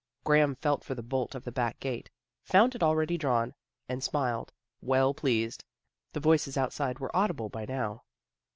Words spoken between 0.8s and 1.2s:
for the